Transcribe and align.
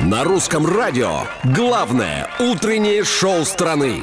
На 0.00 0.24
русском 0.24 0.66
радио 0.66 1.24
главное 1.44 2.26
утреннее 2.38 3.04
шоу 3.04 3.44
страны. 3.44 4.02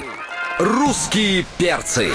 Русские 0.60 1.44
перцы. 1.58 2.12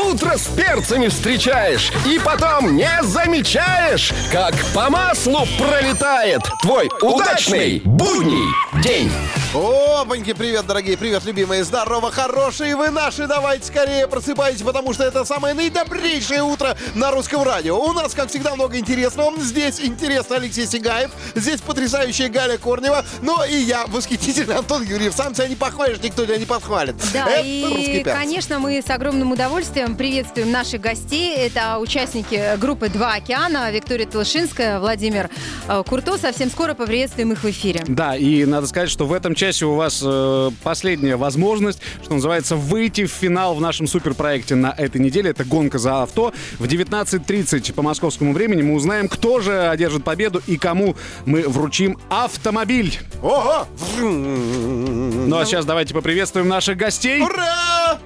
Утро 0.00 0.36
с 0.36 0.46
перцами 0.46 1.08
встречаешь 1.08 1.90
и 2.06 2.20
потом 2.24 2.76
не 2.76 3.02
замечаешь, 3.02 4.12
как 4.30 4.54
по 4.72 4.88
маслу 4.88 5.40
пролетает 5.58 6.42
твой 6.62 6.88
удачный 7.02 7.82
будний 7.84 8.54
день. 8.84 9.10
Опаньки, 9.56 10.34
привет, 10.34 10.66
дорогие, 10.66 10.98
привет, 10.98 11.24
любимые, 11.24 11.64
здорово, 11.64 12.10
хорошие 12.10 12.76
вы 12.76 12.90
наши, 12.90 13.26
давайте 13.26 13.64
скорее 13.64 14.06
просыпайтесь, 14.06 14.60
потому 14.60 14.92
что 14.92 15.04
это 15.04 15.24
самое 15.24 15.54
наидобрейшее 15.54 16.42
утро 16.42 16.76
на 16.94 17.10
русском 17.10 17.42
радио. 17.42 17.78
У 17.78 17.94
нас, 17.94 18.12
как 18.12 18.28
всегда, 18.28 18.54
много 18.54 18.76
интересного. 18.76 19.32
Здесь 19.40 19.80
интересно 19.80 20.36
Алексей 20.36 20.66
Сигаев, 20.66 21.10
здесь 21.34 21.62
потрясающая 21.62 22.28
Галя 22.28 22.58
Корнева, 22.58 23.02
ну 23.22 23.42
и 23.44 23.54
я, 23.54 23.86
восхитительный 23.86 24.56
Антон 24.56 24.82
Юрьев. 24.82 25.14
Сам 25.14 25.32
тебя 25.32 25.48
не 25.48 25.56
похвалишь, 25.56 26.02
никто 26.02 26.26
тебя 26.26 26.36
не 26.36 26.44
подхвалит. 26.44 26.96
Да, 27.14 27.26
это 27.26 27.42
и, 27.42 28.02
конечно, 28.04 28.58
мы 28.58 28.82
с 28.86 28.90
огромным 28.90 29.32
удовольствием 29.32 29.96
приветствуем 29.96 30.52
наших 30.52 30.82
гостей. 30.82 31.34
Это 31.34 31.78
участники 31.78 32.58
группы 32.58 32.90
«Два 32.90 33.14
океана», 33.14 33.70
Виктория 33.72 34.06
Толышинская, 34.06 34.80
Владимир 34.80 35.30
э, 35.66 35.82
Курто. 35.86 36.18
Совсем 36.18 36.50
скоро 36.50 36.74
поприветствуем 36.74 37.32
их 37.32 37.42
в 37.42 37.48
эфире. 37.48 37.82
Да, 37.88 38.14
и 38.16 38.44
надо 38.44 38.66
сказать, 38.66 38.90
что 38.90 39.06
в 39.06 39.14
этом 39.14 39.34
часе 39.34 39.45
у 39.46 39.74
вас 39.74 40.02
э, 40.04 40.50
последняя 40.62 41.16
возможность, 41.16 41.80
что 42.02 42.14
называется, 42.14 42.56
выйти 42.56 43.06
в 43.06 43.10
финал 43.10 43.54
в 43.54 43.60
нашем 43.60 43.86
суперпроекте 43.86 44.54
на 44.54 44.74
этой 44.76 45.00
неделе. 45.00 45.30
Это 45.30 45.44
гонка 45.44 45.78
за 45.78 46.02
авто. 46.02 46.32
В 46.58 46.64
19.30 46.64 47.72
по 47.72 47.82
московскому 47.82 48.32
времени 48.32 48.62
мы 48.62 48.74
узнаем, 48.74 49.08
кто 49.08 49.40
же 49.40 49.68
одержит 49.68 50.04
победу 50.04 50.42
и 50.46 50.56
кому 50.56 50.96
мы 51.24 51.42
вручим 51.42 51.98
автомобиль. 52.08 52.98
Ого! 53.22 53.66
Ну 54.00 55.38
а 55.38 55.44
сейчас 55.44 55.64
давайте 55.64 55.94
поприветствуем 55.94 56.48
наших 56.48 56.76
гостей. 56.76 57.22
Ура! 57.22 57.98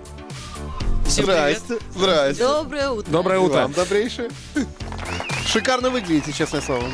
Всем 1.07 1.25
привет. 1.27 1.61
Здрасте, 1.65 1.87
здрасте. 1.95 2.45
Доброе 2.45 2.91
утро. 2.91 3.11
Доброе 3.11 3.39
И 3.39 3.43
утро. 3.43 3.63
Вам 3.63 3.73
добрейшее. 3.73 4.31
Шикарно 5.47 5.91
выглядите, 5.91 6.33
честное 6.33 6.61
слово. 6.61 6.85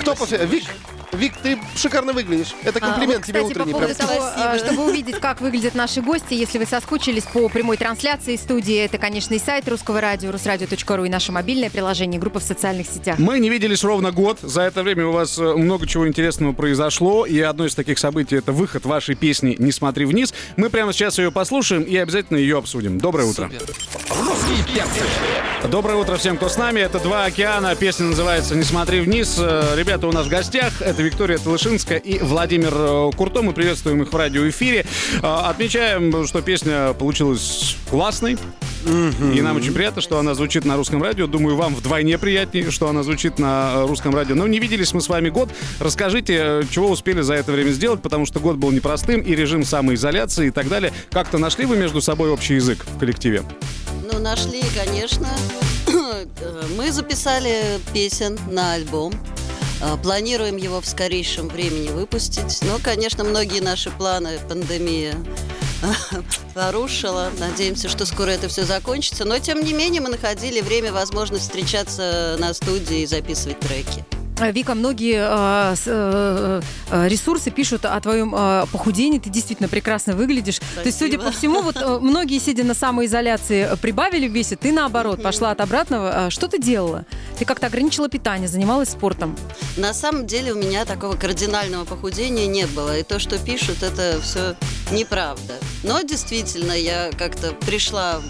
Кто 0.00 0.14
после... 0.14 0.38
Вик, 0.46 0.64
Вик, 1.12 1.34
ты 1.42 1.58
шикарно 1.76 2.14
выглядишь. 2.14 2.54
Это 2.64 2.78
А, 2.78 2.80
комплимент 2.80 3.18
вот, 3.18 3.26
тебе 3.26 3.40
кстати, 3.40 3.52
утренний. 3.58 3.72
по 3.72 3.78
поводу 3.80 3.94
прям. 3.94 4.08
того, 4.08 4.28
Спасибо. 4.32 4.54
э, 4.54 4.58
чтобы 4.58 4.84
увидеть, 4.90 5.20
как 5.20 5.40
выглядят 5.42 5.74
наши 5.74 6.00
гости, 6.00 6.32
если 6.32 6.58
вы 6.58 6.64
соскучились 6.64 7.24
по 7.24 7.48
прямой 7.50 7.76
трансляции 7.76 8.36
студии, 8.36 8.76
это, 8.78 8.96
конечно, 8.96 9.34
и 9.34 9.38
сайт 9.38 9.68
Русского 9.68 10.00
радио, 10.00 10.32
русрадио.ру 10.32 11.04
и 11.04 11.08
наше 11.10 11.30
мобильное 11.30 11.68
приложение, 11.68 12.18
группа 12.18 12.40
в 12.40 12.42
социальных 12.42 12.86
сетях. 12.86 13.18
Мы 13.18 13.38
не 13.40 13.50
виделись 13.50 13.84
ровно 13.84 14.10
год. 14.10 14.38
За 14.40 14.62
это 14.62 14.82
время 14.82 15.06
у 15.06 15.12
вас 15.12 15.38
э, 15.38 15.42
много 15.54 15.86
чего 15.86 16.08
интересного 16.08 16.54
произошло. 16.54 17.26
И 17.26 17.38
одно 17.40 17.66
из 17.66 17.74
таких 17.74 17.98
событий— 17.98 18.36
это 18.38 18.52
выход 18.52 18.86
вашей 18.86 19.14
песни 19.14 19.54
«Не 19.58 19.70
смотри 19.70 20.06
вниз». 20.06 20.32
Мы 20.56 20.70
прямо 20.70 20.94
сейчас 20.94 21.18
ее 21.18 21.30
послушаем 21.30 21.82
и 21.82 21.94
обязательно 21.96 22.38
ее 22.38 22.56
обсудим. 22.58 22.98
Доброе 22.98 23.26
утро. 23.26 23.50
Супер. 23.50 23.74
Русские 24.18 24.64
перцы. 24.74 25.68
Доброе 25.68 25.96
утро 25.96 26.16
всем, 26.16 26.36
кто 26.38 26.48
с 26.48 26.56
нами. 26.56 26.80
Это 26.80 26.98
«Два 27.00 27.26
океана». 27.26 27.74
Песня 27.76 28.06
называется 28.06 28.54
«Не 28.56 28.64
смотри 28.64 29.00
вниз». 29.00 29.36
Э, 29.38 29.74
Ребята 29.76 30.06
у 30.06 30.12
нас 30.12 30.26
в 30.26 30.28
гостях. 30.30 30.72
Это 30.80 31.01
Виктория 31.02 31.38
Талышинская 31.38 31.98
и 31.98 32.18
Владимир 32.18 32.72
э, 32.74 33.10
Курто. 33.16 33.42
Мы 33.42 33.52
приветствуем 33.52 34.02
их 34.02 34.12
в 34.12 34.16
радиоэфире. 34.16 34.86
Э, 35.22 35.26
Отмечаем, 35.46 36.26
что 36.26 36.42
песня 36.42 36.92
получилась 36.94 37.76
классной. 37.90 38.38
И 38.84 39.40
нам 39.40 39.56
очень 39.56 39.72
приятно, 39.72 40.02
что 40.02 40.18
она 40.18 40.34
звучит 40.34 40.64
на 40.64 40.76
русском 40.76 41.02
радио. 41.02 41.26
Думаю, 41.26 41.56
вам 41.56 41.74
вдвойне 41.74 42.18
приятнее, 42.18 42.70
что 42.70 42.88
она 42.88 43.02
звучит 43.02 43.38
на 43.38 43.74
э, 43.76 43.86
русском 43.86 44.14
радио. 44.14 44.34
Но 44.34 44.46
не 44.46 44.58
виделись 44.58 44.92
мы 44.92 45.00
с 45.00 45.08
вами 45.08 45.28
год. 45.28 45.50
Расскажите, 45.78 46.66
чего 46.70 46.90
успели 46.90 47.20
за 47.20 47.34
это 47.34 47.52
время 47.52 47.70
сделать, 47.70 48.02
потому 48.02 48.26
что 48.26 48.40
год 48.40 48.56
был 48.56 48.70
непростым, 48.72 49.20
и 49.20 49.34
режим 49.34 49.64
самоизоляции 49.64 50.48
и 50.48 50.50
так 50.50 50.68
далее. 50.68 50.92
Как-то 51.10 51.38
нашли 51.38 51.64
вы 51.64 51.76
между 51.76 52.00
собой 52.00 52.30
общий 52.30 52.54
язык 52.54 52.84
в 52.84 52.98
коллективе? 52.98 53.42
Ну, 54.12 54.18
нашли, 54.18 54.62
конечно. 54.74 55.28
Мы 56.76 56.90
записали 56.92 57.78
песен 57.92 58.38
на 58.50 58.74
альбом. 58.74 59.12
Э, 59.82 59.96
Планируем 60.02 60.56
его 60.56 60.80
в 60.80 60.86
скорейшем 60.86 61.48
времени 61.48 61.88
выпустить. 61.88 62.60
Но, 62.62 62.78
конечно, 62.82 63.24
многие 63.24 63.60
наши 63.60 63.90
планы 63.90 64.38
пандемия 64.48 65.16
порушила. 66.54 67.30
Надеемся, 67.38 67.88
что 67.88 68.06
скоро 68.06 68.30
это 68.30 68.48
все 68.48 68.64
закончится. 68.64 69.24
Но, 69.24 69.38
тем 69.38 69.62
не 69.64 69.72
менее, 69.72 70.00
мы 70.00 70.08
находили 70.08 70.60
время, 70.60 70.92
возможность 70.92 71.44
встречаться 71.44 72.36
на 72.38 72.54
студии 72.54 73.00
и 73.00 73.06
записывать 73.06 73.58
треки. 73.60 74.04
Э, 74.38 74.50
Вика, 74.52 74.74
многие 74.74 75.18
э, 75.18 76.60
э, 76.90 77.08
ресурсы 77.08 77.50
пишут 77.50 77.84
о 77.84 78.00
твоем 78.00 78.32
похудении. 78.72 79.18
Ты 79.18 79.30
действительно 79.30 79.68
прекрасно 79.68 80.14
выглядишь. 80.14 80.58
То 80.58 80.82
есть, 80.84 80.98
судя 80.98 81.18
Спасибо. 81.18 81.24
по 81.24 81.36
всему, 81.36 81.62
вот 81.62 82.02
многие, 82.02 82.38
сидя 82.38 82.64
на 82.64 82.74
самоизоляции, 82.74 83.68
прибавили 83.80 84.28
в 84.28 84.32
весе. 84.32 84.56
Ты, 84.56 84.72
наоборот, 84.72 85.22
пошла 85.22 85.50
от 85.50 85.60
обратного. 85.60 86.30
Что 86.30 86.48
ты 86.48 86.58
делала? 86.58 87.04
Ты 87.38 87.44
как-то 87.44 87.66
ограничила 87.66 88.08
питание, 88.08 88.48
занималась 88.48 88.90
спортом. 88.90 89.36
На 89.76 89.94
самом 89.94 90.26
деле 90.26 90.52
у 90.52 90.56
меня 90.56 90.84
такого 90.84 91.16
кардинального 91.16 91.84
похудения 91.84 92.46
не 92.46 92.66
было. 92.66 92.98
И 92.98 93.02
то, 93.02 93.18
что 93.18 93.38
пишут, 93.38 93.82
это 93.82 94.20
все 94.22 94.54
неправда. 94.92 95.58
Но 95.82 96.02
действительно, 96.02 96.72
я 96.72 97.10
как-то 97.18 97.52
пришла 97.52 98.20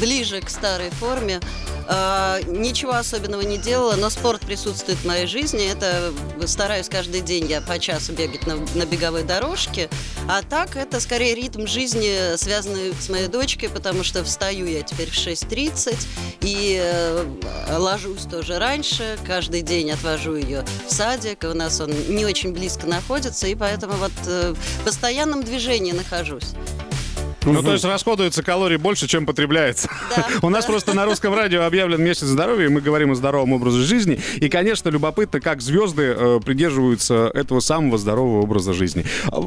ближе 0.00 0.40
к 0.40 0.48
старой 0.48 0.90
форме. 0.90 1.40
А, 1.88 2.40
ничего 2.46 2.92
особенного 2.92 3.42
не 3.42 3.58
делала, 3.58 3.96
но 3.96 4.08
спорт 4.08 4.40
присутствует 4.42 4.98
в 4.98 5.04
моей 5.06 5.26
жизни. 5.26 5.70
Это 5.70 6.12
стараюсь 6.46 6.88
каждый 6.88 7.20
день 7.20 7.46
я 7.46 7.60
по 7.60 7.78
часу 7.78 8.12
бегать 8.12 8.46
на, 8.46 8.56
на 8.74 8.86
беговой 8.86 9.24
дорожке. 9.24 9.88
А 10.28 10.42
так 10.42 10.76
это 10.76 11.00
скорее 11.00 11.34
ритм 11.34 11.66
жизни, 11.66 12.36
связанный 12.36 12.94
с 12.98 13.08
моей 13.08 13.28
дочкой, 13.28 13.68
потому 13.68 14.04
что 14.04 14.22
встаю 14.24 14.66
я 14.66 14.82
теперь 14.82 15.10
в 15.10 15.14
6.30 15.14 15.96
и 16.42 16.80
э, 16.80 17.24
ложусь 17.76 18.22
тоже 18.22 18.58
раньше. 18.58 19.18
Каждый 19.26 19.62
день 19.62 19.90
отвожу 19.90 20.36
ее 20.36 20.64
в 20.86 20.92
садик. 20.92 21.44
У 21.44 21.54
нас 21.54 21.80
он 21.80 21.90
не 22.08 22.24
очень 22.24 22.52
близко 22.52 22.86
находится, 22.86 23.48
и 23.48 23.54
поэтому 23.54 23.94
вот 23.94 24.12
э, 24.26 24.54
в 24.54 24.84
постоянном 24.84 25.42
движении 25.42 25.92
нахожусь. 25.92 26.11
Ну, 27.44 27.62
то 27.62 27.72
есть 27.72 27.84
расходуется 27.84 28.42
калорий 28.42 28.76
больше, 28.76 29.08
чем 29.08 29.26
потребляется. 29.26 29.88
Да, 30.14 30.26
У 30.42 30.48
нас 30.48 30.64
просто 30.64 30.94
на 30.94 31.04
русском 31.04 31.34
радио 31.34 31.64
объявлен 31.64 32.02
месяц 32.02 32.26
здоровья, 32.26 32.66
и 32.66 32.68
мы 32.68 32.80
говорим 32.80 33.10
о 33.10 33.14
здоровом 33.14 33.52
образе 33.52 33.80
жизни. 33.80 34.20
И, 34.36 34.48
конечно, 34.48 34.88
любопытно, 34.88 35.40
как 35.40 35.60
звезды 35.60 36.14
э, 36.16 36.40
придерживаются 36.44 37.30
этого 37.34 37.60
самого 37.60 37.98
здорового 37.98 38.42
образа 38.42 38.72
жизни. 38.72 39.04
А, 39.26 39.40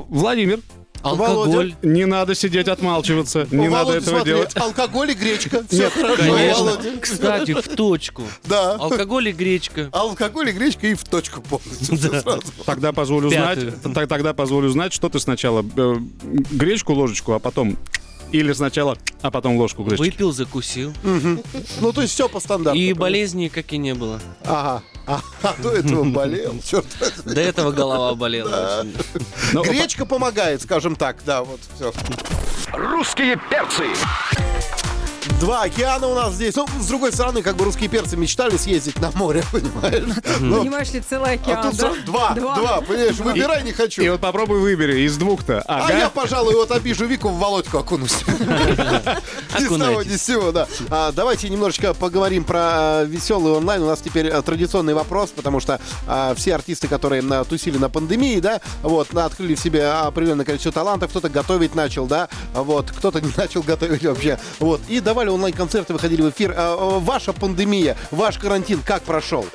Владимир, 1.03 1.29
Володя. 1.35 1.75
не 1.83 2.05
надо 2.05 2.35
сидеть 2.35 2.67
отмалчиваться, 2.67 3.47
не 3.51 3.67
О, 3.67 3.69
надо 3.69 3.85
Володя, 3.85 3.97
этого 3.99 4.15
смотри, 4.15 4.33
делать. 4.33 4.57
алкоголь 4.57 5.11
и 5.11 5.13
гречка. 5.13 5.63
Все 5.67 5.77
Нет, 5.83 5.93
хорошо, 5.93 6.15
Конечно. 6.33 6.63
Володя. 6.63 6.89
Кстати, 7.01 7.53
в 7.53 7.67
точку. 7.75 8.23
Да. 8.45 8.73
Алкоголь 8.75 9.29
и 9.29 9.31
гречка. 9.31 9.89
Алкоголь 9.91 10.49
и 10.49 10.51
гречка 10.51 10.87
и 10.87 10.93
в 10.95 11.03
точку 11.03 11.41
полностью. 11.41 11.97
Всё 11.97 12.21
сразу. 12.21 12.41
Тогда 12.65 12.91
позволю 12.93 13.29
знать, 13.29 13.59
Пятую. 13.59 13.93
т- 13.95 14.07
тогда 14.07 14.33
позволю 14.33 14.69
знать, 14.69 14.93
что 14.93 15.09
ты 15.09 15.19
сначала 15.19 15.63
э, 15.77 15.95
гречку 16.23 16.93
ложечку, 16.93 17.33
а 17.33 17.39
потом 17.39 17.77
или 18.35 18.53
сначала, 18.53 18.97
а 19.21 19.31
потом 19.31 19.57
ложку 19.57 19.83
гречки. 19.83 20.01
Выпил, 20.01 20.31
закусил. 20.31 20.93
Ну, 21.03 21.93
то 21.93 22.01
есть 22.01 22.13
все 22.13 22.27
по 22.29 22.39
стандарту. 22.39 22.79
И 22.79 22.93
болезней 22.93 23.49
как 23.49 23.71
и 23.73 23.77
не 23.77 23.93
было. 23.93 24.19
Ага. 24.43 24.83
А, 25.07 25.21
а 25.43 25.55
до 25.61 25.69
этого 25.71 26.03
болел. 26.11 26.55
Черт. 26.63 26.85
До 27.25 27.39
этого 27.39 27.71
голова 27.71 28.15
болела. 28.15 28.79
очень. 28.81 28.95
Ну, 29.53 29.63
Гречка 29.63 30.05
помогает, 30.05 30.61
скажем 30.63 30.95
так. 30.95 31.17
Да, 31.25 31.43
вот 31.43 31.59
все. 31.75 31.93
Русские 32.73 33.39
перцы. 33.49 33.85
Два 35.39 35.63
океана 35.63 36.07
у 36.07 36.15
нас 36.15 36.33
здесь. 36.33 36.55
Ну, 36.55 36.65
с 36.79 36.87
другой 36.87 37.11
стороны, 37.11 37.41
как 37.41 37.57
бы 37.57 37.65
русские 37.65 37.89
перцы 37.89 38.15
мечтали 38.15 38.55
съездить 38.57 38.99
на 39.01 39.11
море, 39.11 39.43
понимаешь? 39.51 40.03
Ну, 40.39 40.59
Понимаешь 40.61 40.91
ли, 40.91 41.01
целый 41.01 41.31
а 41.31 41.33
океан, 41.33 41.61
тут 41.69 41.71
да? 41.73 41.77
сразу 41.87 42.01
два, 42.05 42.29
два, 42.33 42.81
понимаешь, 42.81 43.15
выбирай 43.17 43.63
не 43.63 43.71
И 43.71 43.73
хочу. 43.73 44.11
вот 44.11 44.21
попробуй 44.21 44.59
выбери 44.59 45.01
из 45.01 45.17
двух-то. 45.17 45.61
А 45.67 45.83
Ага. 45.85 45.97
я, 45.97 46.09
пожалуй, 46.09 46.53
вот 46.55 46.71
обижу 46.71 47.05
Вику 47.05 47.29
в 47.29 47.37
Володьку 47.37 47.77
окунусь. 47.77 48.15
Ни 49.59 49.65
с 49.65 49.79
того, 49.79 50.03
ни 50.03 50.15
с 50.15 50.23
сего, 50.23 50.51
да. 50.51 50.67
А, 50.89 51.11
Давайте 51.11 51.49
немножечко 51.49 51.93
поговорим 51.93 52.43
про 52.43 53.01
э, 53.03 53.05
веселый 53.05 53.53
онлайн. 53.53 53.83
У 53.83 53.87
нас 53.87 53.99
теперь 54.01 54.27
э, 54.27 54.41
традиционный 54.41 54.93
вопрос, 54.93 55.29
потому 55.31 55.59
что 55.59 55.79
а, 56.07 56.33
все 56.35 56.55
артисты, 56.55 56.87
которые 56.87 57.21
на- 57.21 57.43
тусили 57.45 57.77
на 57.77 57.89
пандемии, 57.89 58.39
да, 58.39 58.59
вот, 58.83 59.13
на- 59.13 59.25
открыли 59.25 59.55
в 59.55 59.59
себе 59.59 59.87
определенное 59.87 60.45
количество 60.45 60.71
талантов, 60.71 61.09
кто-то 61.11 61.29
готовить 61.29 61.73
начал, 61.75 62.05
да, 62.05 62.27
вот, 62.53 62.91
кто-то 62.91 63.21
не 63.21 63.31
начал 63.37 63.61
готовить 63.61 64.03
вообще, 64.03 64.39
вот, 64.59 64.81
и 64.89 64.99
давали 64.99 65.24
онлайн-концерты, 65.31 65.93
выходили 65.93 66.21
в 66.21 66.29
эфир. 66.29 66.53
А, 66.55 66.75
э, 66.75 66.99
Ваша 66.99 67.33
пандемия, 67.33 67.97
ваш 68.11 68.37
карантин 68.37 68.81
как 68.85 69.03
прошел? 69.03 69.45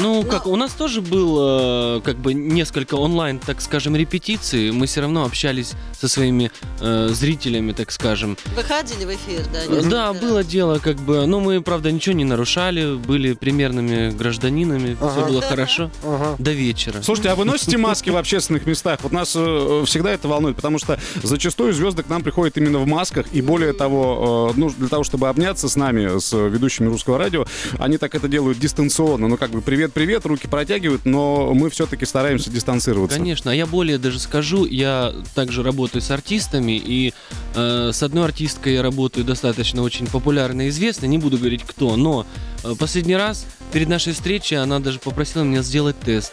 Ну, 0.00 0.24
как, 0.24 0.46
у 0.46 0.56
нас 0.56 0.72
тоже 0.72 1.00
было 1.00 2.00
как 2.04 2.16
бы 2.16 2.34
несколько 2.34 2.94
онлайн, 2.96 3.38
так 3.38 3.60
скажем, 3.60 3.94
репетиций. 3.94 4.72
Мы 4.72 4.86
все 4.86 5.02
равно 5.02 5.24
общались 5.24 5.72
со 5.98 6.08
своими 6.08 6.50
э, 6.80 7.08
зрителями, 7.12 7.72
так 7.72 7.92
скажем. 7.92 8.36
Выходили 8.56 9.04
в 9.04 9.10
эфир, 9.14 9.42
да? 9.52 9.60
Э, 9.64 9.82
Да, 9.88 10.08
раз. 10.12 10.20
было 10.20 10.42
дело, 10.42 10.78
как 10.80 10.96
бы, 10.96 11.26
но 11.26 11.38
мы, 11.38 11.60
правда, 11.62 11.92
ничего 11.92 12.14
не 12.16 12.24
нарушали, 12.24 12.96
были 12.96 13.34
примерными 13.34 14.10
гражданинами, 14.10 14.94
все 14.96 15.06
Ага. 15.20 15.26
было 15.28 15.40
хорошо 15.40 15.90
Ага. 16.04 16.34
до 16.38 16.50
вечера. 16.52 17.00
Слушайте, 17.02 17.30
а 17.30 17.36
вы 17.36 17.44
носите 17.44 17.78
маски 17.78 18.10
в 18.10 18.16
общественных 18.16 18.66
местах? 18.66 18.98
Вот 19.02 19.12
нас 19.12 19.34
э, 19.36 19.84
всегда 19.86 20.10
это 20.10 20.26
волнует, 20.26 20.56
потому 20.56 20.78
что 20.78 20.98
зачастую 21.22 21.72
звезды 21.72 22.02
к 22.02 22.08
нам 22.08 22.22
приходят 22.22 22.56
именно 22.58 22.80
в 22.80 22.86
масках, 22.86 23.26
и 23.32 23.40
более 23.40 23.72
того, 23.72 24.50
э, 24.54 24.58
ну, 24.58 24.70
для 24.76 24.88
того, 24.88 25.04
чтобы 25.04 25.28
обняться 25.28 25.68
с 25.68 25.76
нами, 25.76 26.18
с 26.18 26.32
ведущими 26.32 26.88
русского 26.88 27.16
радио, 27.16 27.46
они 27.78 27.96
так 27.96 28.14
это 28.16 28.26
делают 28.26 28.58
дистанционно. 28.58 29.28
Ну, 29.28 29.36
как 29.36 29.50
бы 29.50 29.60
привет-привет, 29.88 30.26
руки 30.26 30.46
протягивают, 30.46 31.04
но 31.04 31.52
мы 31.54 31.70
все-таки 31.70 32.06
стараемся 32.06 32.50
дистанцироваться. 32.50 33.18
Конечно, 33.18 33.50
а 33.50 33.54
я 33.54 33.66
более 33.66 33.98
даже 33.98 34.18
скажу, 34.18 34.64
я 34.64 35.12
также 35.34 35.62
работаю 35.62 36.02
с 36.02 36.10
артистами, 36.10 36.72
и 36.72 37.12
э, 37.54 37.90
с 37.92 38.02
одной 38.02 38.26
артисткой 38.26 38.74
я 38.74 38.82
работаю 38.82 39.24
достаточно 39.24 39.82
очень 39.82 40.06
популярной 40.06 40.66
и 40.66 40.68
известной, 40.68 41.08
не 41.08 41.18
буду 41.18 41.38
говорить 41.38 41.62
кто, 41.66 41.96
но 41.96 42.26
э, 42.62 42.74
последний 42.78 43.16
раз 43.16 43.46
перед 43.72 43.88
нашей 43.88 44.12
встречей 44.12 44.58
она 44.58 44.78
даже 44.78 44.98
попросила 44.98 45.42
меня 45.42 45.62
сделать 45.62 45.98
тест. 46.00 46.32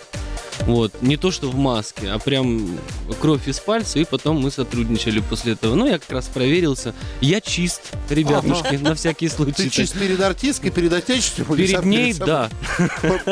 Вот, 0.65 0.93
не 1.01 1.17
то 1.17 1.31
что 1.31 1.49
в 1.49 1.55
маске, 1.55 2.09
а 2.09 2.19
прям 2.19 2.77
кровь 3.19 3.47
из 3.47 3.59
пальца, 3.59 3.99
и 3.99 4.05
потом 4.05 4.39
мы 4.41 4.51
сотрудничали 4.51 5.19
после 5.19 5.53
этого. 5.53 5.75
Ну, 5.75 5.87
я 5.87 5.99
как 5.99 6.11
раз 6.11 6.25
проверился. 6.27 6.93
Я 7.19 7.41
чист, 7.41 7.91
ребятушки, 8.09 8.75
на 8.75 8.95
всякий 8.95 9.27
случай. 9.27 9.53
Ты 9.53 9.69
чист 9.69 9.97
перед 9.99 10.21
артисткой, 10.21 10.71
перед 10.71 10.93
отечеством? 10.93 11.57
Перед 11.57 11.83
ней, 11.85 12.13
да. 12.13 12.49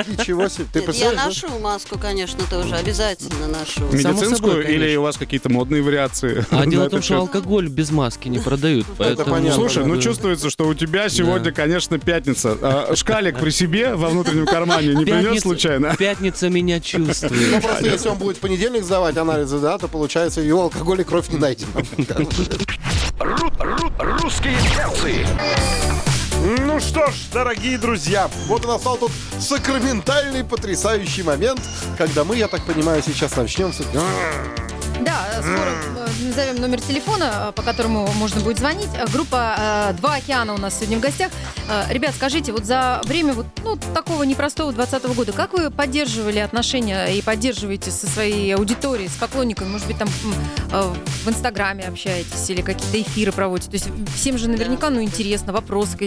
Ничего 0.07 0.47
себе. 0.49 0.65
Ты 0.73 0.83
я 0.93 1.13
ношу 1.13 1.47
маску, 1.59 1.97
конечно, 1.99 2.39
тоже. 2.49 2.75
Обязательно 2.75 3.47
ношу. 3.47 3.85
Медицинскую 3.91 4.67
или 4.67 4.95
у 4.95 5.03
вас 5.03 5.17
какие-то 5.17 5.49
модные 5.49 5.81
вариации? 5.81 6.45
А 6.51 6.65
дело 6.65 6.85
в 6.85 6.89
том, 6.89 7.01
что 7.01 7.17
алкоголь 7.17 7.67
без 7.67 7.91
маски 7.91 8.27
не 8.27 8.39
продают. 8.39 8.85
Слушай, 9.53 9.85
ну 9.85 10.01
чувствуется, 10.01 10.49
что 10.49 10.67
у 10.67 10.73
тебя 10.73 11.09
сегодня, 11.09 11.51
конечно, 11.51 11.99
пятница. 11.99 12.57
А, 12.61 12.95
шкалик 12.95 13.39
при 13.39 13.49
себе 13.51 13.95
во 13.95 14.09
внутреннем 14.09 14.45
кармане 14.45 14.95
не 14.95 15.05
принес 15.05 15.23
Пятница- 15.25 15.41
случайно? 15.41 15.95
Пятница 15.97 16.49
меня 16.49 16.79
Ну, 17.21 17.62
просто 17.62 17.86
если 17.86 18.10
он 18.10 18.18
будет 18.18 18.38
в 18.38 18.39
понедельник 18.39 18.83
сдавать 18.83 19.18
анализы, 19.18 19.60
да, 19.60 19.77
то 19.77 19.88
получается 19.88 20.42
его 20.42 20.63
алкоголь 20.63 21.01
и 21.01 21.04
кровь 21.04 21.30
не 21.30 21.38
ру- 23.19 24.21
Русские 24.21 24.56
перцы. 24.75 25.25
Ну 26.66 26.80
что 26.80 27.07
ж, 27.07 27.13
дорогие 27.33 27.77
друзья, 27.77 28.30
вот 28.48 28.63
и 28.63 28.68
настал 28.68 28.98
тут 28.98 29.12
сакраментальный, 29.39 30.44
потрясающий 30.45 31.24
момент, 31.24 31.60
когда 31.98 32.24
мы, 32.24 32.38
я 32.38 32.48
так 32.48 32.63
понимаю, 32.66 33.04
сейчас 33.06 33.36
начнем 33.36 33.74
с... 33.74 33.81
Да, 35.09 35.41
скоро 35.41 35.71
э, 36.06 36.23
назовем 36.23 36.57
номер 36.57 36.79
телефона, 36.81 37.47
э, 37.50 37.51
по 37.53 37.63
которому 37.63 38.07
можно 38.13 38.41
будет 38.41 38.59
звонить. 38.59 38.89
Э, 38.95 39.07
Группа 39.11 39.91
«Два 39.97 40.15
океана» 40.15 40.53
у 40.53 40.57
нас 40.57 40.75
сегодня 40.75 41.00
в 41.00 41.01
гостях. 41.01 41.31
Ребят, 41.89 42.13
скажите, 42.15 42.51
вот 42.51 42.65
за 42.65 43.01
время 43.06 43.33
вот 43.33 43.47
ну, 43.63 43.75
такого 43.94 44.23
непростого 44.23 44.71
20 44.71 45.03
года, 45.15 45.31
как 45.31 45.53
вы 45.53 45.71
поддерживали 45.71 46.39
отношения 46.39 47.07
и 47.07 47.21
поддерживаете 47.21 47.89
со 47.89 48.07
своей 48.07 48.53
аудиторией, 48.56 49.09
с 49.09 49.15
поклонниками? 49.15 49.69
Может 49.69 49.88
быть, 49.88 49.97
там 49.97 50.09
в 50.69 51.29
Инстаграме 51.29 51.85
общаетесь 51.85 52.50
или 52.50 52.62
какие-то 52.62 53.01
эфиры 53.01 53.31
проводите? 53.31 53.69
То 53.69 53.75
есть 53.75 53.88
всем 54.15 54.38
же 54.38 54.47
наверняка, 54.47 54.89
ну, 54.89 55.01
интересно, 55.01 55.53
вопросы 55.53 55.97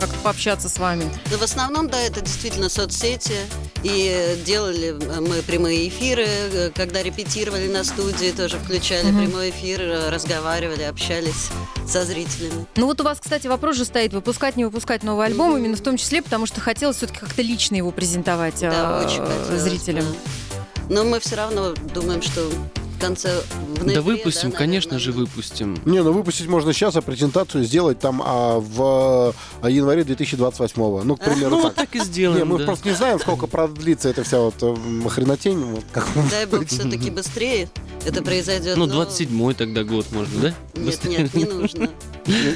как-то 0.00 0.18
пообщаться 0.22 0.68
с 0.68 0.78
вами. 0.78 1.04
Но 1.30 1.38
в 1.38 1.42
основном, 1.42 1.88
да, 1.88 2.00
это 2.00 2.20
действительно 2.20 2.68
соцсети. 2.68 3.36
И 3.84 4.36
делали 4.44 4.92
мы 5.20 5.40
прямые 5.42 5.88
эфиры, 5.88 6.26
э, 6.26 6.70
когда 6.74 7.02
репетировали 7.02 7.68
на 7.68 7.84
студии, 7.84 8.32
тоже 8.32 8.58
включали 8.58 9.10
Мгм. 9.10 9.26
прямой 9.26 9.50
эфир, 9.50 9.80
э, 9.82 10.10
разговаривали, 10.10 10.82
общались 10.82 11.48
со 11.86 12.04
зрителями. 12.04 12.66
Ну 12.76 12.86
вот 12.86 13.00
у 13.00 13.04
вас, 13.04 13.18
кстати, 13.20 13.46
вопрос 13.46 13.76
же 13.76 13.84
стоит, 13.84 14.12
выпускать, 14.12 14.56
не 14.56 14.64
выпускать 14.64 15.04
новый 15.04 15.26
альбом, 15.26 15.56
именно 15.56 15.76
в 15.76 15.80
том 15.80 15.96
числе, 15.96 16.22
потому 16.22 16.46
что 16.46 16.60
хотелось 16.60 16.96
все-таки 16.96 17.20
как-то 17.20 17.40
лично 17.42 17.76
его 17.76 17.90
презентовать 17.92 18.58
Да, 18.60 19.00
э, 19.02 19.06
очень 19.06 19.24
хотелось, 19.24 19.62
зрителям. 19.62 20.04
да. 20.04 20.84
Но 20.90 21.04
мы 21.04 21.20
все 21.20 21.36
равно 21.36 21.74
думаем, 21.94 22.20
что 22.22 22.50
в 22.98 23.00
конце 23.00 23.40
в 23.76 23.84
ноябре, 23.84 23.94
Да 23.94 24.02
выпустим, 24.02 24.50
да, 24.50 24.56
конечно 24.58 24.92
наверное, 24.94 25.12
же 25.12 25.18
выпустим. 25.18 25.78
Не, 25.84 26.02
ну 26.02 26.12
выпустить 26.12 26.48
можно 26.48 26.72
сейчас, 26.72 26.96
а 26.96 27.02
презентацию 27.02 27.64
сделать 27.64 28.00
там 28.00 28.20
а, 28.24 28.58
в 28.58 29.34
а, 29.62 29.70
январе 29.70 30.02
2028 30.04 31.02
Ну, 31.04 31.16
к 31.16 31.20
примеру, 31.20 31.50
Ну, 31.50 31.56
так. 31.56 31.64
вот 31.64 31.74
так 31.76 31.94
и 31.94 31.98
Не, 31.98 32.04
сделаем, 32.04 32.48
мы 32.48 32.58
да. 32.58 32.64
просто 32.64 32.88
не 32.88 32.94
знаем, 32.94 33.20
сколько 33.20 33.46
продлится 33.46 34.08
эта 34.08 34.24
вся 34.24 34.40
вот 34.40 34.54
э, 34.62 34.74
хренотень. 35.08 35.58
Вот, 35.58 35.84
как 35.92 36.06
Дай 36.30 36.46
бог 36.46 36.66
все-таки 36.66 37.10
быстрее 37.10 37.68
это 38.08 38.22
произойдет. 38.22 38.76
Ну, 38.76 38.86
но- 38.86 39.02
27-й 39.02 39.54
тогда 39.54 39.84
год 39.84 40.06
можно, 40.12 40.40
да? 40.40 40.54
Нет, 40.74 41.04
нет, 41.04 41.34
не 41.34 41.44
нужно. 41.44 41.90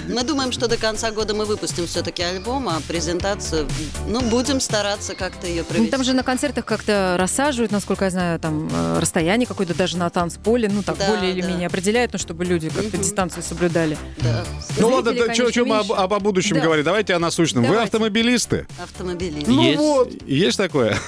Мы 0.08 0.22
думаем, 0.22 0.52
что 0.52 0.68
до 0.68 0.76
конца 0.76 1.10
года 1.12 1.32
мы 1.34 1.44
выпустим 1.46 1.86
все-таки 1.86 2.22
альбом, 2.22 2.68
а 2.68 2.80
презентацию, 2.86 3.66
ну, 4.06 4.20
будем 4.20 4.60
стараться 4.60 5.14
как-то 5.14 5.46
ее 5.46 5.62
Ну, 5.62 5.64
провести. 5.68 5.90
там 5.90 6.04
же 6.04 6.12
на 6.12 6.22
концертах 6.22 6.64
как-то 6.66 7.16
рассаживают, 7.18 7.72
насколько 7.72 8.04
я 8.04 8.10
знаю, 8.10 8.38
там 8.38 8.68
э, 8.70 8.98
расстояние 9.00 9.46
какое-то 9.46 9.74
даже 9.74 9.96
на 9.96 10.10
танцполе, 10.10 10.68
ну 10.68 10.82
так 10.82 10.98
Да, 10.98 11.08
более 11.08 11.32
или 11.32 11.40
да. 11.40 11.48
менее 11.48 11.66
определяют, 11.68 12.12
ну 12.12 12.18
чтобы 12.18 12.44
люди 12.44 12.68
как-то 12.68 12.96
Мгм. 12.96 13.02
дистанцию 13.02 13.42
соблюдали. 13.42 13.96
Да, 14.18 14.44
Ну 14.78 14.88
ладно, 14.88 15.12
да, 15.14 15.34
что 15.34 15.64
мы 15.64 15.78
об, 15.78 15.90
об- 15.92 16.12
о 16.12 16.20
будущем 16.20 16.56
Да. 16.56 16.62
говорим? 16.62 16.84
Давайте 16.84 17.14
о 17.14 17.18
насущном. 17.18 17.62
Вы 17.62 17.70
Давайте. 17.70 17.86
автомобилисты? 17.88 18.66
автомобилист. 18.82 19.46
Ну 19.46 19.62
Есть. 19.62 19.78
вот. 19.78 20.10
Есть 20.26 20.58
такое? 20.58 20.98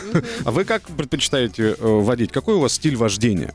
А 0.44 0.50
вы 0.50 0.64
как 0.64 0.82
предпочитаете 0.84 1.76
э, 1.78 1.86
водить? 1.86 2.32
Какой 2.32 2.54
у 2.54 2.60
вас 2.60 2.72
стиль 2.74 2.96
вождения? 2.96 3.54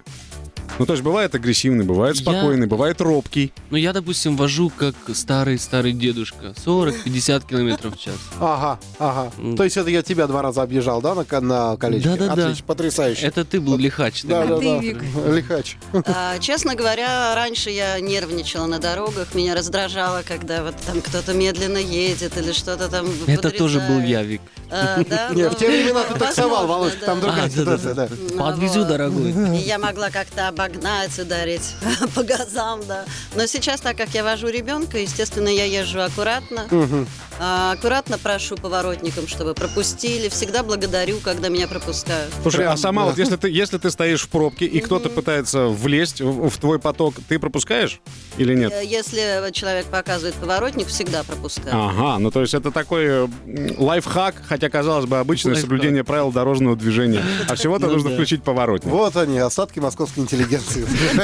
Ну, 0.80 0.86
то 0.86 0.94
есть 0.94 1.04
бывает 1.04 1.36
агрессивный, 1.36 1.84
бывает 1.86 2.16
Я- 2.16 2.22
спокойный, 2.22 2.66
бывает 2.68 3.02
робкий. 3.02 3.52
Ну, 3.70 3.78
я, 3.78 3.92
допустим, 3.94 4.38
вожу 4.38 4.70
как 4.76 4.96
старый-старый 5.14 5.92
дедушка. 5.92 6.54
40-50 6.66 7.46
километров 7.46 7.96
в 7.96 8.00
час. 8.00 8.16
Ага, 8.40 8.80
ага. 8.98 9.32
М. 9.38 9.58
То 9.58 9.64
есть 9.66 9.76
это 9.78 9.90
я 9.90 10.02
тебя 10.02 10.26
два 10.28 10.42
раза 10.42 10.62
объезжал, 10.62 11.02
да, 11.02 11.14
на, 11.16 11.26
на 11.42 11.76
колечке? 11.78 12.10
Да-да-да. 12.10 12.46
Отлично, 12.46 12.66
потрясающе. 12.66 13.26
Это 13.28 13.44
ты 13.44 13.60
был 13.60 13.78
лихач. 13.78 14.24
Да, 14.24 14.40
тогда. 14.42 14.56
да, 14.56 14.62
ты, 14.62 14.66
да. 14.76 14.80
Вик. 14.80 15.04
Лихач. 15.28 15.78
А, 16.06 16.40
честно 16.40 16.76
говоря, 16.76 17.36
раньше 17.36 17.70
я 17.70 18.00
нервничала 18.00 18.66
на 18.66 18.80
дорогах, 18.80 19.36
меня 19.36 19.56
раздражало, 19.56 20.24
когда 20.26 20.64
вот 20.64 20.76
там 20.88 21.02
кто-то 21.02 21.34
медленно 21.34 21.78
едет 21.78 22.38
или 22.38 22.54
что-то 22.54 22.88
там 22.88 23.06
Это 23.28 23.52
тоже 23.52 23.80
был 23.82 24.00
я, 24.00 24.24
Вик. 24.24 24.42
А, 24.72 25.04
да, 25.04 25.30
Не, 25.34 25.44
ну, 25.44 25.50
в 25.50 25.58
те 25.58 25.68
времена 25.68 26.04
ты 26.04 26.18
таксовал, 26.18 26.68
Володь, 26.68 26.94
да. 27.00 27.06
там 27.08 27.20
другая 27.20 27.46
А, 27.48 27.50
ситуация, 27.50 27.94
да. 27.94 28.08
Ну, 28.10 28.38
Подвезу, 28.38 28.86
дорогой. 28.86 29.32
И 29.58 29.62
я 29.62 29.78
могла 29.80 30.10
как-то 30.10 30.48
обогнать, 30.48 30.69
ударить 31.20 31.76
по 32.16 32.24
газам, 32.24 32.82
да. 32.88 33.06
Но 33.36 33.46
сейчас, 33.46 33.82
так 33.82 33.98
как 33.98 34.10
я 34.10 34.24
вожу 34.24 34.48
ребенка, 34.48 34.98
естественно, 35.00 35.50
я 35.50 35.66
езжу 35.66 36.02
аккуратно. 36.02 36.68
А, 37.42 37.72
аккуратно 37.72 38.18
прошу 38.18 38.58
поворотникам, 38.58 39.28
чтобы 39.28 39.54
пропустили. 39.54 40.28
Всегда 40.28 40.62
благодарю, 40.62 41.20
когда 41.20 41.48
меня 41.48 41.68
пропускают. 41.70 42.34
Слушай, 42.42 42.58
Прям, 42.58 42.74
а 42.74 42.78
сама 42.78 43.04
да. 43.04 43.10
вот 43.10 43.18
если 43.18 43.38
ты, 43.38 43.50
если 43.50 43.78
ты 43.78 43.90
стоишь 43.92 44.24
в 44.24 44.28
пробке 44.30 44.66
и 44.66 44.82
кто-то 44.82 45.10
пытается 45.10 45.68
влезть 45.68 46.20
в, 46.20 46.50
в 46.50 46.58
твой 46.58 46.80
поток, 46.80 47.16
ты 47.30 47.40
пропускаешь 47.40 48.02
или 48.38 48.54
нет? 48.56 48.74
Э, 48.74 48.84
Если 48.86 49.52
человек 49.54 49.86
показывает 49.86 50.36
поворотник, 50.36 50.88
всегда 50.88 51.24
пропускаю. 51.24 51.74
Ага, 51.74 52.20
ну 52.20 52.30
то 52.30 52.42
есть 52.42 52.54
это 52.54 52.72
такой 52.72 53.06
э, 53.06 53.28
лайфхак, 53.78 54.36
хотя, 54.46 54.70
казалось 54.70 55.06
бы, 55.06 55.20
обычное 55.20 55.54
Лайфхак. 55.54 55.70
соблюдение 55.70 56.04
правил 56.04 56.34
дорожного 56.34 56.76
движения. 56.76 57.24
А 57.48 57.56
всего-то 57.56 57.88
Ну 57.88 57.94
нужно 57.94 58.10
включить 58.10 58.44
поворотник. 58.44 58.92
Вот 58.92 59.16
они, 59.16 59.38
остатки 59.40 59.80
московской 59.80 60.24
интеллигенции. 60.24 60.59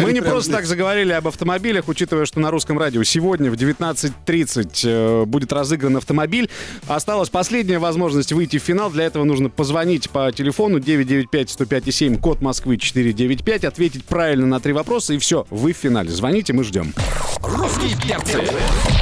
Мы 0.01 0.13
не 0.13 0.21
просто 0.21 0.51
так 0.51 0.65
заговорили 0.65 1.11
об 1.13 1.27
автомобилях, 1.27 1.87
учитывая, 1.87 2.25
что 2.25 2.39
на 2.39 2.51
русском 2.51 2.77
радио 2.77 3.03
сегодня 3.03 3.51
в 3.51 3.55
19.30 3.55 4.81
э, 4.83 5.25
будет 5.25 5.53
разыгран 5.53 5.97
автомобиль. 5.97 6.49
Осталась 6.87 7.29
последняя 7.29 7.79
возможность 7.79 8.31
выйти 8.31 8.59
в 8.59 8.63
финал. 8.63 8.89
Для 8.89 9.05
этого 9.05 9.23
нужно 9.23 9.49
позвонить 9.49 10.09
по 10.09 10.31
телефону 10.31 10.79
995-105-7, 10.79 12.19
код 12.19 12.41
Москвы 12.41 12.77
495, 12.77 13.65
ответить 13.65 14.05
правильно 14.05 14.45
на 14.45 14.59
три 14.59 14.73
вопроса, 14.73 15.13
и 15.13 15.17
все, 15.17 15.45
вы 15.49 15.73
в 15.73 15.77
финале. 15.77 16.09
Звоните, 16.09 16.53
мы 16.53 16.63
ждем. 16.63 16.93
Русские 17.41 17.95
перцы. 18.01 18.43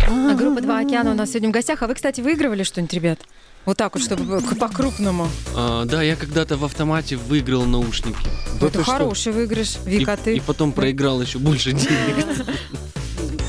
А 0.07 0.33
группа 0.35 0.61
«Два 0.61 0.79
океана» 0.79 1.11
у 1.11 1.15
нас 1.15 1.29
сегодня 1.29 1.49
в 1.49 1.51
гостях. 1.51 1.81
А 1.83 1.87
вы, 1.87 1.95
кстати, 1.95 2.21
выигрывали 2.21 2.63
что-нибудь, 2.63 2.93
ребят? 2.93 3.19
Вот 3.65 3.77
так 3.77 3.93
вот, 3.95 4.03
чтобы 4.03 4.41
по- 4.41 4.55
по-крупному. 4.55 5.27
А, 5.55 5.85
да, 5.85 6.03
я 6.03 6.15
когда-то 6.17 6.57
в 6.57 6.65
автомате 6.65 7.15
выиграл 7.15 7.63
наушники. 7.65 8.17
Да 8.59 8.67
Это 8.67 8.79
ты 8.79 8.83
что? 8.83 8.91
хороший 8.91 9.31
выигрыш. 9.31 9.77
И, 9.85 9.89
Вика, 9.99 10.17
ты? 10.17 10.35
и 10.35 10.39
потом 10.41 10.73
проиграл 10.73 11.21
еще 11.21 11.39
больше 11.39 11.71
денег. 11.71 12.45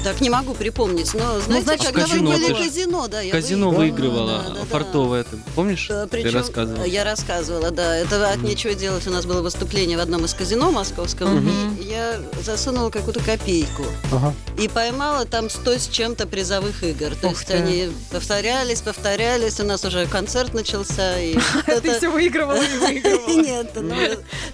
Так 0.04 0.20
не 0.20 0.30
могу 0.30 0.54
припомнить, 0.54 1.12
но 1.14 1.40
знаете, 1.40 1.64
значит, 1.66 1.86
когда 1.86 2.02
казино 2.02 2.30
вы 2.30 2.36
были 2.36 2.46
ты 2.52 2.64
казино, 2.64 3.08
да, 3.08 3.20
я 3.22 3.32
Казино 3.32 3.70
выигрывала, 3.70 4.42
Да, 4.42 4.48
да, 4.50 4.54
да. 4.60 4.64
фартовое. 4.66 5.24
Ты 5.24 5.38
помнишь? 5.56 5.86
Э, 5.90 6.06
Ты 6.10 6.22
Причем 6.22 6.38
рассказывал. 6.38 6.84
я 6.84 7.04
рассказывала, 7.04 7.70
да. 7.70 7.96
Это 7.96 8.30
от 8.30 8.42
нечего 8.42 8.74
делать. 8.74 9.06
У 9.06 9.10
нас 9.10 9.24
было 9.24 9.40
выступление 9.40 9.96
в 9.96 10.00
одном 10.00 10.24
из 10.26 10.34
казино 10.34 10.70
московском. 10.70 11.48
И 11.80 11.84
я 11.84 12.20
засунула 12.44 12.90
какую-то 12.90 13.20
копейку. 13.20 13.84
Ага. 14.12 14.34
И 14.58 14.68
поймала 14.68 15.24
там 15.24 15.48
100 15.48 15.78
с 15.78 15.88
чем-то 15.88 16.26
призовых 16.26 16.82
игр. 16.84 17.14
То 17.20 17.28
Ух 17.28 17.32
есть 17.34 17.46
ты. 17.46 17.54
они 17.54 17.88
повторялись, 18.10 18.82
повторялись. 18.82 19.58
У 19.60 19.64
нас 19.64 19.84
уже 19.84 20.06
концерт 20.06 20.52
начался. 20.54 21.18
И 21.18 21.34
Ты 21.82 21.96
все 21.96 22.10
выигрывала 22.10 22.60
и 22.62 22.78
выигрывала. 22.78 23.28
Нет, 23.42 23.70
ну, 23.74 23.94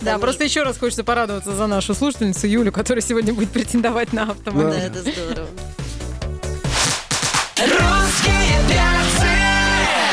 Да, 0.01 0.19
просто 0.19 0.45
еще 0.45 0.63
раз 0.63 0.79
хочется 0.79 1.03
порадоваться 1.05 1.55
за 1.55 1.67
нашу 1.67 1.95
слушательницу 1.95 2.47
Юлю, 2.47 2.71
которая 2.73 3.03
сегодня 3.03 3.35
будет 3.35 3.51
претендовать 3.51 4.13
на 4.13 4.27
Да, 4.27 4.33
автомобиль. 4.33 4.79
это 4.81 5.01
здорово. 5.03 5.40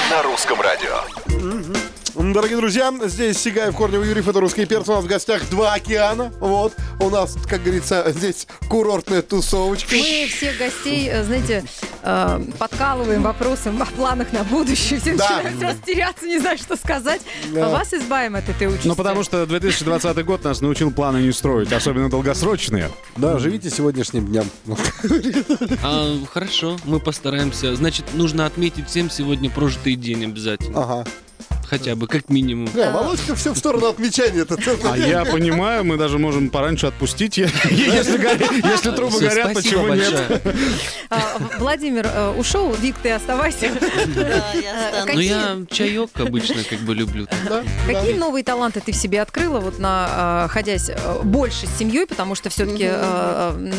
На 0.10 0.24
русском 0.24 0.62
радио. 0.62 1.02
М, 1.28 1.74
Дорогие 2.18 2.58
друзья, 2.58 2.92
здесь 3.06 3.38
Сигаев, 3.38 3.76
Корнев, 3.76 4.04
Юрьев, 4.04 4.28
это 4.28 4.40
«Русские 4.40 4.66
перцы». 4.66 4.92
У 4.92 4.96
нас 4.96 5.04
в 5.04 5.08
гостях 5.08 5.48
два 5.52 5.76
океана. 5.76 6.34
Вот. 6.40 6.74
У 7.00 7.12
нас, 7.12 7.36
как 7.48 7.62
говорится, 7.62 8.04
здесь 8.08 8.48
курортная 8.68 9.22
тусовочка. 9.22 9.96
Мы 9.96 10.28
всех 10.28 10.58
гостей, 10.58 11.08
э, 11.12 11.24
знаете, 11.24 11.64
э, 12.02 12.42
подкалываем 12.58 13.22
вопросом 13.22 13.80
о 13.84 13.86
планах 13.86 14.34
на 14.34 14.44
будущее. 14.44 15.00
Все 15.00 15.16
Да. 15.16 15.44
начинают 15.44 15.62
растеряться, 15.62 16.26
не 16.26 16.40
знаю, 16.40 16.58
что 16.58 16.76
сказать. 16.76 17.22
Да. 17.54 17.68
А 17.68 17.70
Вас 17.70 17.94
избавим 17.94 18.36
от 18.36 18.50
этой 18.50 18.66
участи. 18.68 18.88
Ну, 18.88 18.96
потому 18.96 19.22
что 19.22 19.46
2020 19.46 20.24
год 20.24 20.44
нас 20.44 20.60
научил 20.62 20.90
планы 20.90 21.18
не 21.20 21.32
строить, 21.32 21.72
особенно 21.72 22.10
долгосрочные. 22.10 22.90
Да, 23.16 23.38
живите 23.38 23.70
сегодняшним 23.70 24.26
днем. 24.26 24.50
А, 25.84 26.18
хорошо, 26.34 26.78
мы 26.84 27.00
постараемся. 27.00 27.76
Значит, 27.76 28.06
нужно 28.16 28.48
отметить 28.48 28.88
всем 28.88 29.12
сегодня 29.12 29.52
прожитый 29.52 29.94
день 29.96 30.24
обязательно. 30.26 30.82
Ага. 30.82 31.06
Хотя 31.70 31.96
бы, 31.96 32.08
как 32.08 32.30
минимум. 32.30 32.70
Да, 32.74 32.92
Володька 32.92 33.36
все 33.36 33.54
в 33.54 33.58
сторону 33.58 33.88
отмечания. 33.88 34.44
Это 34.44 34.56
А 34.86 34.98
день. 34.98 35.10
я 35.10 35.26
понимаю, 35.26 35.84
мы 35.84 35.98
даже 35.98 36.18
можем 36.18 36.50
пораньше 36.50 36.88
отпустить, 36.88 37.38
если 37.38 38.92
трубы 38.92 39.20
горят, 39.20 39.52
спасибо 39.52 39.84
почему 39.84 39.94
нет? 39.94 40.42
А, 41.10 41.38
Владимир 41.60 42.08
э, 42.08 42.34
ушел, 42.38 42.74
Вик, 42.74 42.96
ты 43.02 43.12
оставайся. 43.12 43.70
Да, 44.16 44.52
я 44.54 44.90
останусь. 44.90 45.16
Ну, 45.16 45.20
я 45.20 45.58
чаек 45.70 46.10
обычно 46.16 46.64
как 46.70 46.80
бы 46.80 46.96
люблю. 46.96 47.28
Да, 47.48 47.64
Какие 47.86 48.14
новые 48.14 48.44
таланты 48.44 48.82
ты 48.82 48.92
в 48.92 48.96
себе 48.96 49.22
открыла, 49.22 49.60
вот 49.60 49.80
на, 49.80 50.46
э, 50.46 50.50
ходясь 50.50 50.90
э, 50.90 51.22
больше 51.24 51.68
с 51.68 51.78
семьей, 51.78 52.06
потому 52.06 52.36
что 52.36 52.50
все-таки 52.50 52.90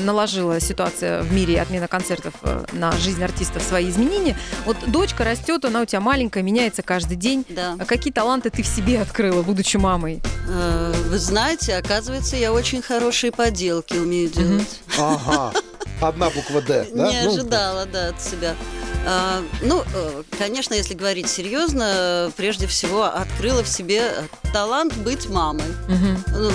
наложила 0.04 0.60
ситуация 0.60 1.22
в 1.22 1.32
мире 1.32 1.60
отмена 1.60 1.88
концертов 1.88 2.34
э, 2.42 2.64
на 2.72 2.92
жизнь 2.92 3.22
артистов 3.22 3.62
свои 3.62 3.88
изменения. 3.88 4.36
Вот 4.64 4.76
дочка 4.86 5.24
растет, 5.24 5.64
она 5.64 5.82
у 5.82 5.84
тебя 5.84 6.00
маленькая, 6.00 6.42
меняется 6.42 6.82
каждый 6.82 7.16
день. 7.16 7.44
Да. 7.48 7.76
А 7.78 7.84
какие 7.84 8.12
таланты 8.12 8.50
ты 8.50 8.62
в 8.62 8.66
себе 8.66 9.00
открыла, 9.00 9.42
будучи 9.42 9.76
мамой? 9.76 10.20
Э, 10.48 10.92
Вы 11.08 11.18
знаете, 11.18 11.76
оказывается, 11.76 12.36
я 12.36 12.52
очень 12.52 12.82
хорошие 12.82 13.30
поделки 13.32 13.94
умею 13.94 14.28
делать. 14.30 14.80
Ага. 14.98 15.52
Одна 16.00 16.30
буква 16.30 16.60
«Д». 16.60 16.86
да? 16.94 17.08
Не 17.08 17.22
Ну, 17.22 17.32
ожидала, 17.32 17.86
да, 17.86 18.08
от 18.08 18.22
себя. 18.22 18.54
А, 19.06 19.42
ну, 19.62 19.82
э, 19.94 20.22
конечно, 20.38 20.74
если 20.74 20.94
говорить 20.94 21.28
серьезно, 21.28 22.30
прежде 22.36 22.66
всего 22.66 23.04
открыла 23.04 23.62
в 23.62 23.68
себе 23.68 24.02
талант 24.52 24.96
быть 24.98 25.28
мамой. 25.28 25.64
Мгм. 25.88 26.24
Ну, 26.28 26.50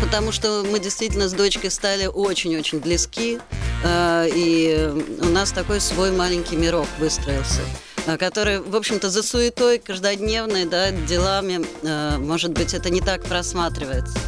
потому 0.00 0.32
что 0.32 0.64
мы 0.68 0.80
действительно 0.80 1.28
с 1.28 1.32
дочкой 1.32 1.70
стали 1.70 2.06
очень-очень 2.06 2.80
близки, 2.80 3.38
э, 3.84 4.28
и 4.34 4.90
у 5.20 5.26
нас 5.26 5.52
такой 5.52 5.80
свой 5.80 6.10
маленький 6.10 6.56
мирок 6.56 6.86
выстроился 6.98 7.60
который, 8.16 8.60
в 8.60 8.76
общем-то, 8.76 9.10
за 9.10 9.22
суетой 9.22 9.78
каждодневной, 9.78 10.64
да, 10.64 10.90
делами, 10.90 11.64
э, 11.82 12.18
может 12.18 12.52
быть, 12.52 12.74
это 12.74 12.90
не 12.90 13.00
так 13.00 13.24
просматривается. 13.24 14.18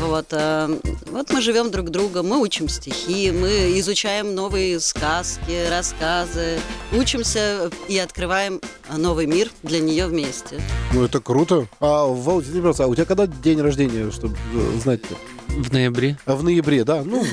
Вот, 0.00 0.26
э, 0.32 0.80
вот 1.12 1.30
мы 1.30 1.40
живем 1.40 1.70
друг 1.70 1.90
друга, 1.90 2.22
мы 2.22 2.40
учим 2.40 2.68
стихи, 2.68 3.30
мы 3.30 3.78
изучаем 3.78 4.34
новые 4.34 4.80
сказки, 4.80 5.68
рассказы, 5.70 6.58
учимся 6.92 7.70
и 7.88 7.96
открываем 7.96 8.60
новый 8.94 9.26
мир 9.26 9.50
для 9.62 9.78
нее 9.78 10.06
вместе. 10.06 10.60
Ну, 10.92 11.04
это 11.04 11.20
круто. 11.20 11.68
А, 11.80 12.06
пожалуйста, 12.12 12.84
а 12.84 12.86
у 12.88 12.94
тебя 12.94 13.04
когда 13.04 13.26
день 13.28 13.60
рождения, 13.60 14.10
чтобы 14.10 14.36
э, 14.54 14.78
знать 14.82 15.00
В 15.56 15.72
ноябре. 15.72 16.16
А 16.26 16.34
в 16.36 16.44
ноябре, 16.44 16.84
да. 16.84 17.02
Ну, 17.04 17.24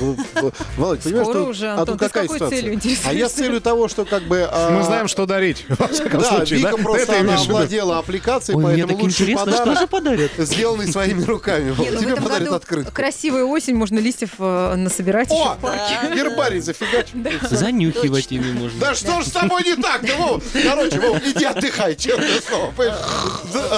Володь, 0.76 1.00
понимаешь, 1.00 1.24
Скоро 1.26 1.40
что- 1.40 1.44
уже, 1.50 1.66
а 1.68 1.72
Антон, 1.80 1.86
тут 1.86 1.98
ты 1.98 2.04
с 2.06 2.08
какая 2.08 2.22
какой 2.24 2.36
ситуация? 2.38 2.60
целью 2.62 2.80
А 3.04 3.12
я 3.12 3.28
с 3.28 3.32
целью 3.32 3.60
того, 3.60 3.88
что 3.88 4.04
как 4.04 4.22
бы... 4.24 4.48
а, 4.50 4.70
Мы 4.70 4.82
знаем, 4.82 5.08
что 5.08 5.26
дарить, 5.26 5.66
Да, 5.68 5.88
случае. 5.88 6.58
Вика 6.60 6.76
да? 6.76 6.82
просто 6.82 7.12
Это 7.12 7.20
она 7.20 7.36
овладела 7.38 7.98
аппликацией, 7.98 8.56
Ой, 8.56 8.64
поэтому 8.64 8.88
так 8.88 9.02
лучший 9.02 9.12
интересно, 9.26 9.52
что 9.52 9.58
подарок, 9.60 9.78
же 9.80 9.86
подарят? 9.86 10.30
сделанный 10.38 10.86
своими 10.90 11.22
руками. 11.24 11.74
Ну 11.76 12.00
Тебе 12.00 12.16
подарят 12.16 12.52
открытку. 12.52 12.92
красивая 12.92 13.44
осень, 13.44 13.74
можно 13.74 13.98
листьев 13.98 14.30
э, 14.38 14.74
насобирать 14.76 15.30
О, 15.30 15.54
в 15.54 15.58
парке. 15.60 15.94
Да. 16.04 16.14
гербарий 16.16 16.60
зафигач. 16.60 17.08
Занюхивать 17.50 18.30
ими 18.32 18.52
можно. 18.52 18.80
Да 18.80 18.94
что 18.94 19.20
ж 19.20 19.26
с 19.26 19.30
тобой 19.32 19.62
не 19.64 19.76
так-то, 19.76 20.14
Вов? 20.16 20.42
Короче, 20.62 20.98
Вов, 21.00 21.18
иди 21.26 21.44
отдыхай, 21.44 21.94
честное 21.96 22.40
слово. 22.48 22.72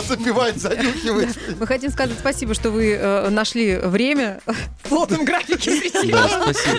Запивать, 0.08 0.56
занюхивать. 0.60 1.30
Мы 1.58 1.66
хотим 1.66 1.90
сказать 1.90 2.16
спасибо, 2.18 2.54
что 2.54 2.70
вы 2.70 2.92
э, 2.92 3.28
нашли 3.30 3.76
время 3.76 4.35
в 4.46 4.88
плотном 4.88 5.24
графике 5.24 5.70
прийти. 5.70 6.14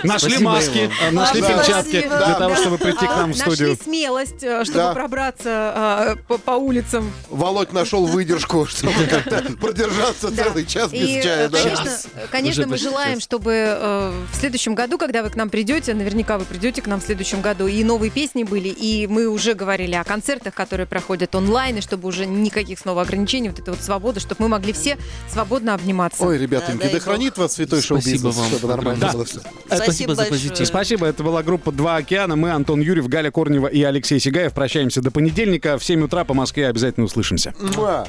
Нашли 0.04 0.38
маски, 0.38 0.90
нашли 1.12 1.42
перчатки 1.42 2.00
для 2.00 2.34
того, 2.34 2.56
чтобы 2.56 2.78
прийти 2.78 3.06
к 3.06 3.10
А, 3.10 3.16
нам 3.18 3.32
в 3.32 3.36
студию. 3.36 3.70
Нашли 3.70 3.84
смелость, 3.84 4.42
э, 4.42 4.64
чтобы 4.64 4.94
пробраться 4.94 6.16
э, 6.28 6.36
по, 6.38 6.52
улицам. 6.52 7.12
Володь 7.30 7.72
нашел 7.72 8.06
выдержку, 8.06 8.66
чтобы 8.68 9.04
как-то 9.10 9.42
продержаться 9.60 10.34
целый 10.34 10.66
час 10.66 10.90
без 10.90 11.22
чая, 11.22 11.46
э, 11.46 11.48
да? 11.48 12.28
конечно, 12.30 12.66
мы 12.66 12.78
желаем, 12.78 13.20
чтобы 13.20 13.52
э, 13.52 14.12
в 14.32 14.36
следующем 14.36 14.74
году, 14.74 14.98
когда 14.98 15.22
вы 15.22 15.30
к 15.30 15.36
нам 15.36 15.50
придете, 15.50 15.94
наверняка 15.94 16.38
вы 16.38 16.44
придете 16.44 16.82
к 16.82 16.86
нам 16.86 17.00
в 17.00 17.04
следующем 17.04 17.40
году, 17.40 17.66
и 17.66 17.82
новые 17.84 18.10
песни 18.10 18.44
были, 18.44 18.68
и 18.68 19.06
мы 19.06 19.26
уже 19.26 19.54
говорили 19.54 19.94
о 19.94 20.04
концертах, 20.04 20.54
которые 20.54 20.86
проходят 20.86 21.34
онлайн, 21.34 21.78
и 21.78 21.80
чтобы 21.80 22.08
уже 22.08 22.26
никаких 22.26 22.78
снова 22.78 23.02
ограничений, 23.02 23.48
вот 23.48 23.58
этой 23.58 23.70
вот 23.70 23.82
свободы, 23.82 24.20
чтобы 24.20 24.42
мы 24.42 24.48
могли 24.48 24.72
все 24.72 24.98
свободно 25.30 25.74
обниматься. 25.74 26.24
Ой, 26.24 26.38
ребятоньки, 26.38 26.88
да 26.92 27.00
хранит 27.00 27.38
вас 27.38 27.47
святой 27.52 27.80
Спасибо 27.82 28.00
шоу-бизнес, 28.02 28.36
вам. 28.36 28.48
чтобы 28.50 28.68
нормально 28.68 29.00
Да. 29.00 29.12
было 29.12 29.24
все. 29.24 29.40
Спасибо 29.66 30.14
за 30.14 30.22
большое. 30.22 30.30
позитив. 30.50 30.66
Спасибо, 30.66 31.06
это 31.06 31.22
была 31.22 31.42
группа 31.42 31.72
«Два 31.72 31.96
океана». 31.96 32.36
Мы, 32.36 32.50
Антон 32.50 32.80
Юрьев, 32.80 33.08
Галя 33.08 33.30
Корнева 33.30 33.66
и 33.66 33.82
Алексей 33.82 34.20
Сигаев. 34.20 34.52
Прощаемся 34.52 35.00
до 35.00 35.10
понедельника. 35.10 35.78
В 35.78 35.84
7 35.84 36.02
утра 36.04 36.24
по 36.24 36.34
Москве 36.34 36.68
обязательно 36.68 37.06
услышимся. 37.06 37.54
Муа. 37.76 38.06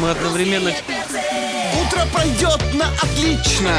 Мы 0.00 0.10
одновременно 0.10 0.70
Утро 0.70 2.02
пройдет 2.12 2.60
на 2.74 2.88
отлично, 3.02 3.72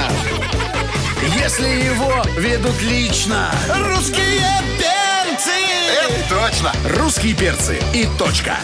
если 1.41 1.67
его 1.67 2.23
ведут 2.39 2.79
лично. 2.83 3.49
Русские 3.87 4.41
перцы! 4.77 5.51
Это 6.05 6.29
точно! 6.29 6.71
Русские 6.99 7.33
перцы 7.35 7.79
и 7.93 8.07
точка. 8.19 8.57